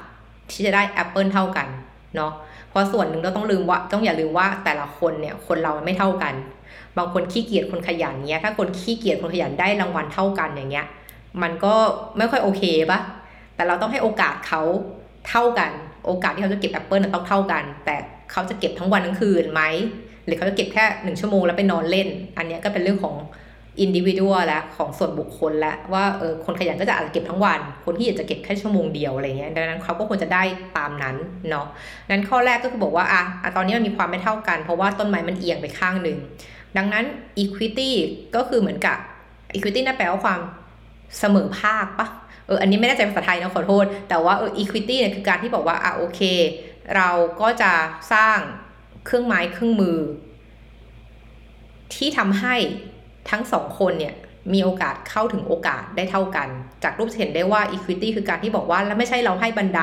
[0.52, 1.68] ที่จะได้แอปเปิลเท่ากัน
[2.16, 2.32] เนาะ
[2.70, 6.34] เพราะส่วนหนึ่งเราต้องลืมว่าต้องอย่าลืมว่าแต่ละคนเนี่ยคนเราไม่เท่ากัน
[6.98, 10.88] บางคนขี้เกียจคนขยันเนี้ย ถ้าคนขี้เกียจคนขยันได้รางวัลเท่ากันอย่างเงี้ย
[11.42, 11.74] มันก็
[12.18, 13.00] ไม่ค่อยโอเคปะ
[13.56, 14.62] แต่เราต้องให้โอกาสเขา
[15.30, 15.72] เท่ากัน
[16.06, 17.96] โอกาสที่เขาจะเก็บแอปเปิลต้องเท่ากัน แต่
[18.32, 19.62] เขาจะเก็บทั้งวันทั้งคืนไหม
[20.26, 23.16] หรือเขาจะเก็บแค่หนึ่งชั่วโมงแล้วไปนอนเล่น อันนี้ก็เป็นเรื่องของ
[23.82, 30.44] individual แล้วของส่วนบุคคลแล้วว่าเออคนขยันก็จะอาจจะเก็บทั้งวัน คนที่อยากจะเก็บแค่ชั่วโมงเดียวอะไรเงี้ยดังนั้นเขาก็ควรจะได้
[30.78, 31.16] ตามนั้น
[31.50, 31.68] เนาะ
[32.10, 36.18] นั้นข้อแรกก็คือบอกว่าอะตอนนี้มันมีความไม่เท่ากัน เพราะว่าต้นไม้มันเอียงไปข้างหนึ่ง
[36.78, 37.06] ดังนั้น
[37.44, 37.92] equity
[38.36, 38.98] ก็คือเหมือนกับ
[39.56, 40.40] equity นั่นแปลว่าความ
[41.20, 42.08] เสมอภาคปะ
[42.48, 46.22] เอออันนี้ไม่แน่ใจภาษาไทยนะขอโทษ แต่ว่าเออ equity เนี่ยคือการที่บอกว่าอะโอเค
[46.96, 47.10] เรา
[47.42, 47.72] ก็จะ
[48.14, 48.38] สร้าง
[49.06, 49.98] เครื่องไม้เครื่องมือ
[51.96, 52.56] ที่ทำให้
[53.30, 54.16] ทั้งสองคนเนี่ย
[54.54, 56.48] มีโอกาสเข้าถึงโอกาสได้เท่ากัน
[56.84, 59.82] จากรูปเห็นได้ว่า equity คือการที่บอกว่าแล้วไม่ใช่เราให้บันได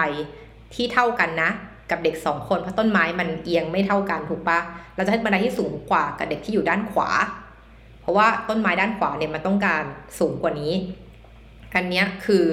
[0.75, 1.51] ที่เท่ากันนะ
[1.91, 4.59] กับเด็กสองคนเพราะต้นไม้มันเอียงไม่เท่ากันถูกปะ
[4.97, 7.09] เราจะให้บันไดที่สูงกว่ากับเด็กที่อยู่ด้านขวา
[8.01, 9.83] เพราะว่าต้นไม้ด้านขวาเนี่ยมันต้องการ
[10.19, 10.73] สูงกว่านี้
[11.75, 12.47] อันนี้คือ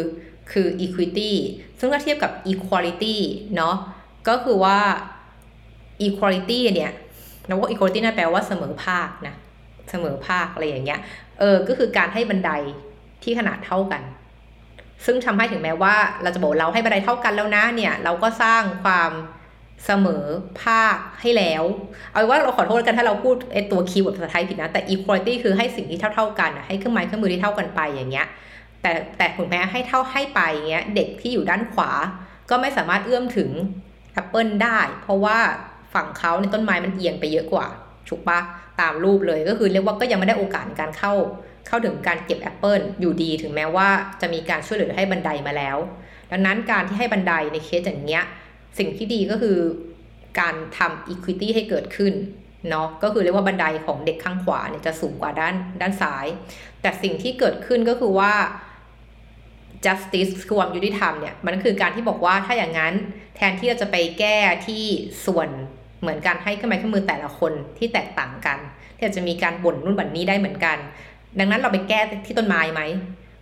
[0.52, 1.32] คือ equity
[1.80, 3.16] ซึ่งถ้าเทียบกับ equality
[3.56, 3.76] เนาะ
[4.28, 4.78] ก็คือว่า
[6.08, 6.92] equality เนี่ย
[7.46, 9.36] เราว่า equality น่าแปลว่าเสมอภาคนะ
[9.90, 11.00] เสมอภาคอะไรอย่างเงี้ย
[11.40, 12.52] เออ ก็คือการให้บันได
[13.24, 14.02] ที่ขนาดเท่ากัน
[15.06, 19.12] ซึ่งทำให้ถึงแม้ว่าเราจะบอกเราให้บันไดเท่ากันแล้วนะเนี่ย เราก็สร้างความ
[19.86, 20.26] เสมอ
[20.64, 21.64] ภาคให้แล้ว
[22.12, 28.28] เอาว่าเราขอโทษกันถ้าเราพูดไอตัวคีย์เวิร์ดภาษาไทยผิดนะ แต่ equality คือให้สิ่งที่เท่าๆกันให้เครื่องไม้เครื่องมือที่เท่ากันไปอย่างเงี้ย
[28.82, 31.92] แต่แต่ถึงแม้ให้เท่าให้ไปเงี้ย เด็กที่อยู่ด้านขวา
[32.50, 33.50] ก็ไม่สามารถเอื้อมถึง
[34.14, 35.38] แอปเปิลได้ เพราะว่า
[35.94, 37.68] ฝั่งเขาในต้นไม้มันเอียงไปเยอะกว่า
[38.14, 38.40] ถูกปะ
[38.82, 41.14] ตามรูปเลยก็คือเรียกว่าก็ยังไม่ได้โอกาสการเข้า
[41.68, 43.88] เข้าถึงการเก็บแอปเปิลอยู่ดีถึงแม้ว่า
[44.22, 45.78] จะมีการช่วยเหลือให้บันไดมาแล้ว
[46.32, 48.26] ดังนั้นการที่ให้บันไดในเคสอย่างเงี้ย
[48.78, 49.58] สิ่งที่ดีก็คือ
[50.40, 52.14] การทำ equity ให้เกิดขึ้น
[52.70, 56.28] เนาะก็คือเรียกว่าบันไดของเด็กข้างขวาเนี่ยจะสูงกว่าด้านด้านซ้าย
[56.82, 58.34] แต่สิ่งที่เกิดขึ้นก็คือว่า
[59.86, 62.94] justice คือความยุติธรรมเนี่ยมันคือการที่บอกว่าถ้าอย่างนั้น
[63.36, 64.84] แทนที่เราจะไปแก้ที่
[65.26, 65.50] ส่วน
[66.04, 68.60] เหมือนกันให้เครื่องไม้เครื่องมือแต่ละคนที่แตกต่างกัน
[68.96, 70.78] ที่จะมีการบ่นนู่นบ่นนี้ได้เหมือนกัน
[71.40, 72.82] ดังนั้นเราไปแก้ที่ต้นไม้ไหม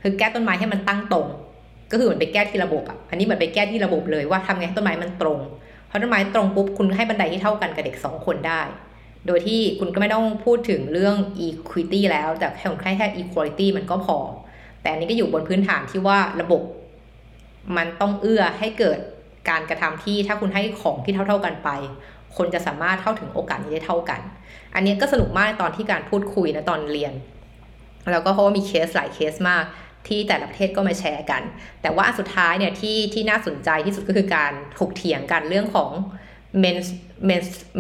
[0.02, 1.28] คือแก้ต้นไม้ให้มันตั้งตรง
[1.91, 5.39] ก็คือเหมือนไปแก้ที่ระบบอะอันนี้เหมือนไปแก้ที่ระบบเลยว่าทำไงต้นไม้มันตรง
[5.88, 8.62] เพราะต้นไม้ตรงปุ๊บคุณให้บันไดที่เท่ากันกับเด็กสองคนได้
[9.28, 11.15] โดยที่คุณก็ไม่ต้องพูดถึงเรื่อง
[11.47, 14.17] equity แล้ว แต่แค่แค่แค่ equality มันก็พอ
[14.82, 16.62] แต่อันนี้ก็อยู่บนพื้นฐานที่ว่าระบบ
[17.78, 19.00] มันต้องเอื้อให้เกิด
[19.50, 21.69] การกระทำที่ถ้าคุณให้ของที่เท่า ๆกันไป
[22.38, 24.22] คนจะสามารถเข้าถึงโอกาสนี้ได้เท่ากัน
[24.76, 27.13] อันนี้ก็สนุกมากตอนที่การพูดคุยนะตอนเรียน
[28.12, 29.63] แล้วก็เพราะว่ามีเคสหลายเคสมาก
[30.08, 31.44] ที่แต่ละประเทศก็มาแชร์กัน
[31.82, 35.91] แต่ว่าสุดท้ายเนี่ยที่ที่น่าสนใจที่สุดก็คือการถกเถียงกันเรื่องของ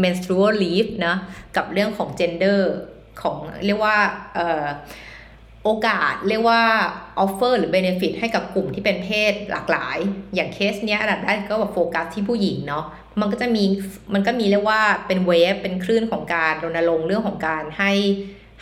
[0.03, 1.15] menstrual leave นะ
[1.57, 2.59] กับเรื่องของ gender
[3.21, 3.97] ของเรียกว่า
[5.63, 6.61] โอกาสเรียกว่า
[7.19, 9.97] offer หรือ benefit ให้กับกลุ่มที่เป็นเพศหลากหลาย
[10.35, 12.85] อย่างเคสเนี้ยอันดับแรกก็แบบโฟกัสที่ผู้หญิงเนาะ
[13.19, 13.63] มันก็จะมี
[14.13, 17.91] มันก็มีเรียกว่าเป็น wave เป็นคลื่นของการรณรงค์เรื่องของการให้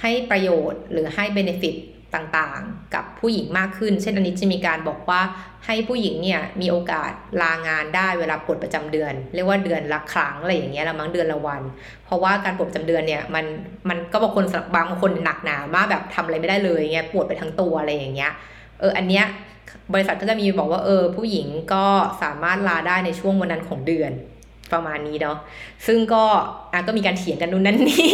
[0.01, 1.69] ให้ประโยชน์หรือให้ benefit
[2.15, 5.21] ต่างๆ กับผู้หญิงมากขึ้น เช่นอันนี้จะมีการบอกว่า
[5.65, 11.61] ให้ผู้หญิงเนี่ยมีโอกาสลางานได้เวลาปวดประจำเดือน เรียกว่าเดือนละครั้งอะไรอย่างเงี้ยละมั้งเดือนละวัน
[12.05, 13.45] เพราะว่าการปวดประจำเดือนเนี่ยมัน
[13.89, 14.45] มันก็บางคน
[14.75, 18.31] บางคนหนักหนามากแบบทำอะไรไม่ได้เลยเงี้ยปวดไปทั้งตัวอะไรอย่างเงี้ย
[18.79, 19.25] เอออันเนี้ย
[19.93, 21.85] บริษัทก็จะมีบอกว่าเออผู้หญิงก็
[22.23, 24.11] สามารถลาได้ในช่วงวันนั้นของเดือน
[24.73, 25.37] ประมาณนี้เนาะ
[25.87, 26.23] ซึ่งก็
[26.73, 28.13] อะก็มีการเถียงกันนู่นนั่นนี่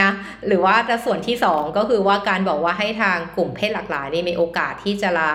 [0.00, 0.10] นะ
[0.46, 5.32] หรือว่าแต่ส่วนที่สองก็คือว่าการบอกว่าให้ทางกลุ่มเพศหลากหลายนี่มีโอกาสที่จะลา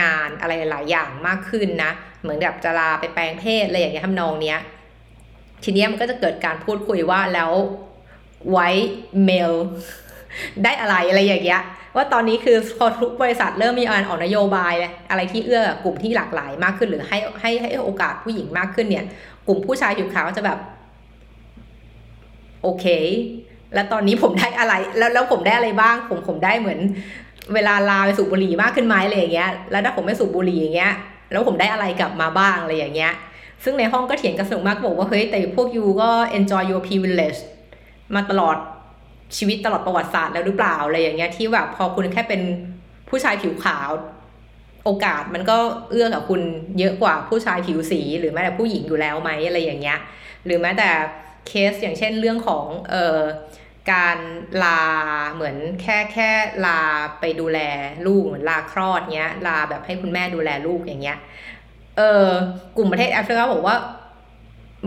[0.00, 1.90] งานอะไรหลายอย่างมากขึ้นนะ
[2.22, 4.58] เหมือนแบบจะลาไปแปลงเพศอะไรอย่างเงี้ยทำนองเนี้ย
[5.64, 7.52] ทีนี้มันก็จะเกิดการพูดคุยว่าแล้ว
[8.50, 8.68] ไว้
[9.24, 9.52] เมล
[10.64, 11.62] ได้อะไรอะไรอย่างเงี้ย
[11.96, 14.74] ว่าตอนนี้คือพอทุกบริษัทเริ่มมีการออกนโยบาย
[15.10, 19.04] อะไรที่เอื้อกลุ่มที่หลากหลายมากขึ้นหรือให้ให้ให้โอกาสผู้หญิงมากขึ้นเนี่ย
[19.46, 20.58] กลุ่มผู้ชายผิวขาวจะแบบ
[22.62, 22.86] โอเค
[23.74, 26.80] แล้วตอนนี้ผมได้อะไร แล้วแล้วผมได้อะไรบ้าง ผมผมได้เหมือน
[27.54, 30.92] เวลาลาไปสูบบุหรี่มากขึ้นไหมอะไรอย่างเงี้ย แล้วถ้าผมไม่สูบบุหรี่อย่างเงี้ย
[31.30, 33.12] แล้วผมได้อะไรกลับมาบ้างอะไรอย่างเงี้ย
[33.64, 37.40] ซึ่งในห้องก็เถียงกันสนุกมากบอกว่าเฮ้ยแต่พวกยูก็ enjoy your privilege
[38.14, 38.56] มาตลอด
[39.36, 42.42] ชีวิตตลอดประวัติศาสตร์แล้วหรือเปล่าอะไรอย่างเงี้ยที่แบบพอคุณแค่เป็น
[43.08, 43.88] ผู้ชายผิวขาว
[44.84, 45.56] โอกาสมันก็
[45.90, 46.40] เอื้อกับคุณ
[46.78, 49.98] เยอะกว่าผู้ชายผิวสี หรือแม้แต่ผู้หญิงอยู่แล้วไหมอะไรอย่างเงี้ย
[50.44, 50.90] หรือแม้แต่
[51.48, 53.20] เคสอย่างเช่นเรื่องของเอ่อ
[53.92, 54.18] การ
[54.64, 54.82] ลา
[55.34, 56.30] เหมือนแค่แค่
[56.66, 56.80] ลา
[57.20, 57.58] ไปดูแล
[58.06, 61.18] ลูกเหมือนลาคลอดเงี้ย ลาแบบให้คุณแม่ดูแลลูกอย่างเงี้ย
[61.98, 62.26] เออ
[62.76, 63.76] กลุ่มประเทศแอฟริกาบอกว่า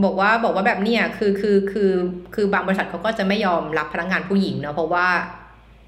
[0.03, 1.91] บอกว่าบอกว่าแบบเนี้ยคือคือคือ
[2.35, 5.07] คือบางบริษัทเขาก็จะไม่ยอมรับพนักงานผู้หญิงเนาะเพราะว่า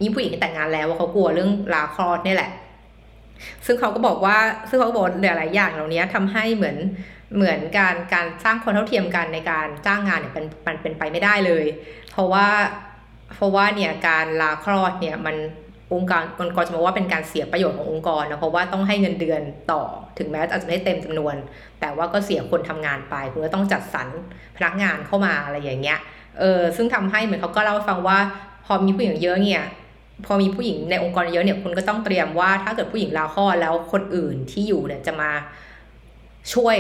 [0.01, 2.51] ยิ่งผู้หญิงแต่งงานแล้วว่าเขากลัวเรื่องลาคลอดนี่แหละ
[3.65, 4.37] ซึ่งเขาก็บอกว่า
[4.69, 6.77] ซึ่งเขาบอกหลายๆอย่างเหล่านี้ทำให้เหมือน
[7.35, 11.65] เหมือนการการสร้างคนเท่าเทียมกันในการจ้างงานเนี่ยเป็นมันเป็นไปไม่ได้เลย
[12.11, 12.47] เพราะว่า
[13.35, 15.35] เพราะว่าเนี่ยการลาคลอดเนี่ยมัน
[15.93, 19.83] องค์การองค์กรจะบอกว่าเป็นการเสียประโยชน์ขององค์กรนะเพราะว่าต้องให้เงินเดือนต่อ
[20.17, 21.35] ถึงแม้อาจจะไม่เต็มจำนวน
[21.79, 24.07] แต่ว่าก็เสียคนทำงานไปคุณก็ต้องจัดสรร
[24.57, 25.99] พนักงานเข้ามาอะไรอย่างเงี้ย
[26.39, 28.19] เออซึ่งทำให้เหมือนเขาก็เล่าให้ฟังว่า
[28.65, 29.63] พอมีผู้หญิงเยอะเนี่ย
[30.25, 35.31] พอมีผู้หญิงในองค์กรเยอะเนี่ยคุณก็ต้องเตรียมว่าถ้าเกิดผู้หญิงลาคลอดแล้วคนอื่นที่อยู่เนี่ยจะมา
[36.53, 36.77] ช่วย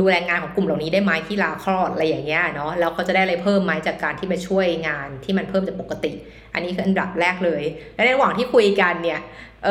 [0.00, 6.12] ดูแลงานของกลุ่มเหล่านี้ได้ไหมที่ลาคลอดอะไรอย่างเงี้ยเนาะแล้วเขาจะได้อะไรเพิ่มไหมจากการที่ไปช่วยงานที่มันเพิ่มจากปกติ
[6.52, 7.62] อันนี้คืออันดับแรกเลย
[7.94, 9.20] และในระหว่างที่คุยกันเนี่ย
[9.64, 9.66] เ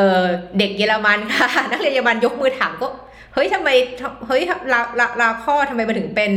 [0.58, 2.88] เด็กเยอรมันค่ะ นักเรียนเยอรมันยกมือถามก็
[3.34, 3.70] เฮ้ยทำไม
[4.28, 6.32] เฮ้ยลาลาลาคลอดทำไมมันถึงเป็น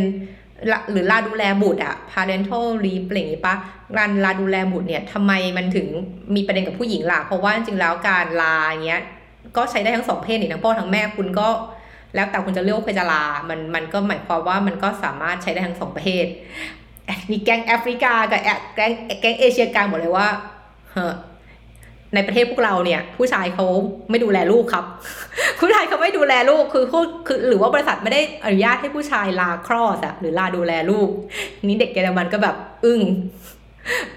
[0.91, 3.55] หรือลาดูแลบุตรอะ parental leave อะไรอย่างงี้ปะ
[3.97, 5.87] งานลาดูแลบุตรเนี่ยทำไมมันถึง
[6.35, 8.55] มีประเด็นกับผู้หญิงล่ะ เพราะว่าจริงๆแล้วการลา
[8.87, 9.03] เงี้ย
[9.57, 11.49] ก็ใช้ได้ทั้งสองเพศนี่ทั้งพ่อทั้งแม่คุณก็
[12.15, 16.27] แล้วแต่คุณจะเลือกเพจะลา มันมันก็หมายความว่ามันก็สามารถใช้ได้ทั้งสองประเทศ
[17.31, 18.41] มีแก๊งแอฟริกากับ
[18.75, 20.29] แก๊งแก๊งเอเชียกลางบอกเลยว่า
[22.15, 23.67] ในประเทศพวกเราเนี่ย ผู้ชายเขา
[24.11, 24.85] ไม่ดูแลลูกครับ
[25.61, 26.85] ผู้ชายเขาไม่ดูแลลูกคือ
[27.27, 31.09] คือหรือว่าบริษัทไม่ได้อนุญาตให้ผู้ชายลาคลอดอะหรือลาดูแลลูก
[31.65, 33.01] นี้เด็กเยอรมันก็แบบอึ้ง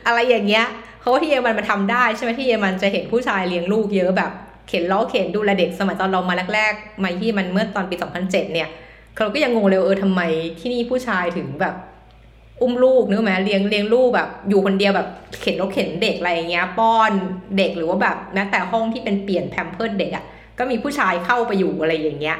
[0.06, 0.65] อะไรอย่างเงี้ย
[0.99, 4.32] เพราะว่าที่เยอรมันมาทำได้ใช่ไหมที่เยอรมันจะเห็นผู้ชายเลี้ยงลูกเยอะแบบ
[4.67, 8.69] เข็นล้อเข็นดูแลเด็กสมัยตอนเรามาแรกๆมาที่มันเมื่อตอนปี 2007 เนี่ย
[9.17, 10.21] เราก็ยังงงเลยเออทำไม
[10.60, 11.75] ที่นี่ผู้ชายถึงแบบ
[12.62, 15.08] อุ้มลูกนึกไหมเลี้ยงเลี้ยงลูกแบบ อยู่คนเดียวแบบ
[15.41, 17.12] เข็นรถเข็นเด็กอะไรเงี้ย ป้อน
[17.58, 20.26] เด็กหรือว่าแบบแม้แต่ห้องที่เป็นเปลี่ยนแพมเพิร์ดเด็กอะ่ะ
[20.58, 22.38] ก็มีผู้ชายเข้าไปอยู่อะไรอย่างเงี้ย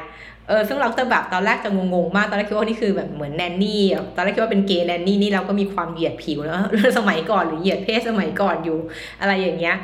[0.48, 3.82] เออซึ่งเราจะแบบตอนแรกจะงงๆมากตอนแรกคิดว่านี่คือแบบเหมือนแนนนี่
[4.16, 6.58] ตอนแรกคิดว่าเป็นเกย์แนนนี่นี่เราก็มีความเหยียดผิวแล้ว
[6.98, 8.78] สมัยก่อนหรือเหยียดเพศสมัยก่อนอยู่
[9.20, 9.76] อะไรอย่างเงี้ย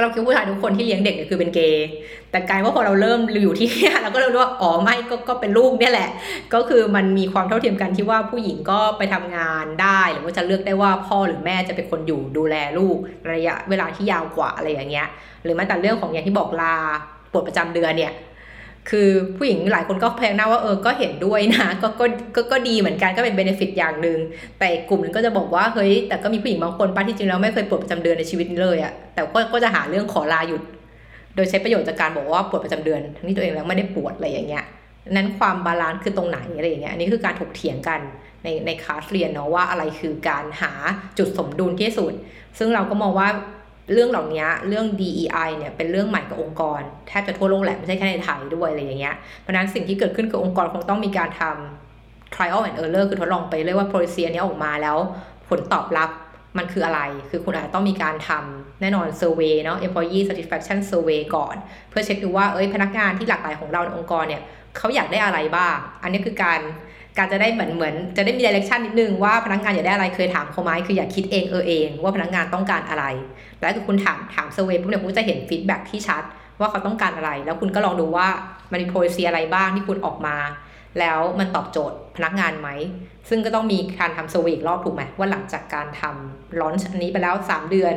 [0.00, 1.88] เราคิดว่าผู้ชายทุกคนที่เลี้ยงเด็กเนี่ยคือเป็นเกย์
[2.30, 6.10] แต่กลายว่าพอเราเริ่มอยู่ที่นี่เราก็เริ่มรู้ว่าอ๋อไม่ก็ก็เป็นลูกเนี่ยแหละ
[6.54, 12.96] ก็คือมันมีความเท่าเทียมกันที่ว่าผู้หญิงก็ไปทำงานได้ หรือว่าจะเลือกได้ว่าพ่อหรือแม่จะเป็นคนอยู่ดูแลลูก
[13.32, 15.08] ระยะเวลาที่ยาวกว่าอะไรอย่างเงี้ย
[15.42, 16.74] หรือแม้แต่เรื่องของอย่างที่บอกลา
[17.32, 18.14] ปวดประจำเดือนเนี่ย
[18.90, 22.04] คือผู้หญิงหลายคนก็แพงหน้าว่าเออก็เห็นด้วยนะก็ก็
[22.36, 24.18] ก็ก็ดีเหมือนกันก็เป็น benefit อย่างหนึ่ง
[24.58, 30.62] แต่กลุ่มนึงก็จะบอกว่าเฮ้ยแต่ก็มีผู้หญิงบางคนป้าที่จริงแล้วไม่เคยปวดประจำเดือนในชีวิตเลยอะ แต่ก็ก็จะหาเรื่องขอลาหยุด
[31.34, 34.64] โดยใช้ประโยชน์จากการบอกว่าปวดประจำเดือน ทั้งที่ตัวเองแล้วไม่ได้ปวดอะไรอย่างเงี้ย
[35.10, 38.00] นั้นความ balance คือตรงไหนอะไรอย่างเงี้ย อันนี้คือการถกเถียงกัน
[38.44, 40.72] ในในคลาสเรียนเนาะว่าอะไรคือการหา
[41.18, 42.12] จุดสมดุลที่สุด
[42.58, 43.28] ซึ่งเราก็มองว่า
[43.92, 54.96] เรื่องเหล่านี้เรื่อง DEI เนี่ยเป็นเรื่องใหม่กับองค์กรแทบจะทั่วโลกแหละไม่ใช่แค่ในไทยด้วยอะไรอย่างเงี้ย เพราะนั้นสิ่งที่เกิดขึ้นกับองค์กรคงต้องมีการทำ trial and error คือทดลองไปเรื่อยว่า policy นี้ออกมาแล้ว
[55.48, 56.10] ผลตอบรับ
[56.56, 61.56] มันคืออะไร คือคุณอาจจะต้องมีการทำแน่นอน survey เนาะ employee satisfaction survey ก่อน
[61.90, 64.42] เพื่อเช็คดูว่า เอ้ย พนักงานที่หลากหลายของเราในองค์กรเนี่ย
[64.76, 66.60] เขาอยากได้อะไรบ้าง อันนี้คือการ
[67.18, 73.04] การจะได้เหมือนเหมือน จะได้มีดิเรกชันนิดนึงว่าพนักงานอยากได้อะไร เคยถามเขาไหมคืออยากคิดเองเออเอง ว่าพนักงานต้องการอะไร
[73.60, 76.22] แล้วคือคุณถามถาม survey ปุ๊บเนี่ยคุณจะเห็น feedback ที่ชัด
[76.60, 78.28] ว่าเขาต้องการอะไร แล้วคุณก็ลองดูว่า
[78.70, 80.36] มันมี policy อะไรบ้างที่คุณออกมา
[81.00, 82.68] แล้วมันตอบโจทย์พนักงานไหม
[83.28, 87.94] ซึ่งก็ต้องมีการทำ survey อีกรอบถูกไหมว่าหลังจากการทำ launch อันนี้ไปแล้ว 3 เดือน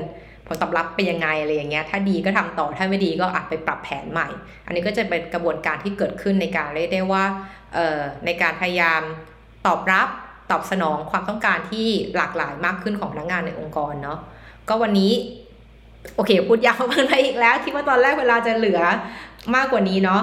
[0.48, 4.28] ผลตอบรับเป็นยังไงอะไรอย่างเงี้ยถ้าดีก็ทำต่อถ้าไม่ดีก็อาจไปปรับแผนใหม่
[4.66, 7.24] อันนี้ก็จะเป็นกระบวนการที่เกิดขึ้นในการเรียกได้ว่า
[8.26, 9.02] ในการพยายาม
[9.68, 10.08] ตอบรับ
[10.52, 14.20] ตอบสนองความต้องการที่หลากหลายมากขึ้นของพนักงานในองค์กรเนาะ
[14.70, 15.12] ก็วันนี้
[16.16, 18.82] โอเคพูดยาวมากไปอีกแล้วคิดว่าตอนแรกเวลาจะเหลือ
[19.56, 20.22] มากกว่านี้เนาะ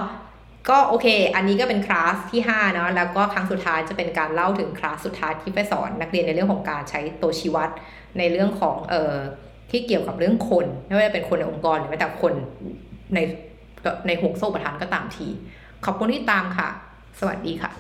[0.71, 7.71] ก็โอเค อันนี้ก็เป็นคลาสที่5เนาะแล้วก็ครั้งสุดท้ายจะเป็นการเล่าถึงคลาสสุดท้ายที่ไปสอนนักเรียนในเรื่องของการใช้ตัวชี้วัด
[8.19, 9.15] ในเรื่องของเอ่อ
[9.71, 12.33] ที่เกี่ยวกับเรื่องคน ไม่ว่าจะเป็นคนในองค์กรหรือแม้แต่คน
[13.15, 13.19] ใน
[14.07, 15.29] ในห่วงโซ่ประธานก็ตามที
[15.85, 16.69] ขอบคุณที่ตามค่ะ
[17.21, 17.71] สวัสดีค่ะ